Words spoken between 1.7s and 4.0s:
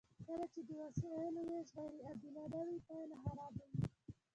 غیر عادلانه وي پایله خرابه وي.